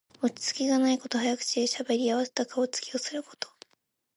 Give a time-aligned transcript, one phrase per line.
[0.23, 1.19] 落ち着きがないこと。
[1.19, 3.47] 早口でしゃべり、あわてた顔つきをすること。